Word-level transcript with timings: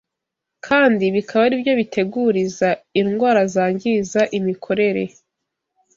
kandi 0.65 1.03
bikaba 1.15 1.43
ari 1.47 1.55
byo 1.61 1.73
biteguriza 1.79 2.69
indwara 2.99 3.41
zangiza 3.53 4.21
imikorere 4.37 5.03